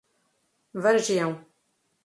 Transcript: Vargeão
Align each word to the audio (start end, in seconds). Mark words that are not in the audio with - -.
Vargeão 0.83 1.31